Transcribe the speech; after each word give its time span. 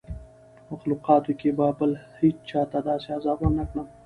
په 0.55 0.63
مخلوقاتو 0.71 1.31
کي 1.39 1.49
به 1.57 1.67
بل 1.79 1.91
هېچا 2.19 2.61
ته 2.71 2.79
داسي 2.87 3.09
عذاب 3.17 3.37
ورنکړم 3.41 3.87